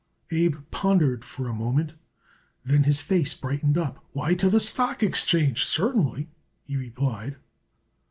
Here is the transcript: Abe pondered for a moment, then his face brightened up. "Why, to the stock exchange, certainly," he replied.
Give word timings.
Abe 0.31 0.55
pondered 0.71 1.23
for 1.23 1.47
a 1.47 1.53
moment, 1.53 1.93
then 2.65 2.85
his 2.85 2.99
face 3.01 3.35
brightened 3.35 3.77
up. 3.77 4.03
"Why, 4.13 4.33
to 4.33 4.49
the 4.49 4.59
stock 4.59 5.03
exchange, 5.03 5.63
certainly," 5.63 6.31
he 6.63 6.75
replied. 6.75 7.35